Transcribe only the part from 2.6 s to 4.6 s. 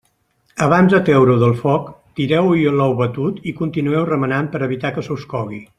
l'ou batut i continueu remenant